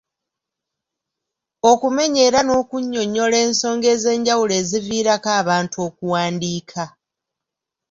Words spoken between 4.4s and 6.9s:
eziviirako abantu okuwandiika.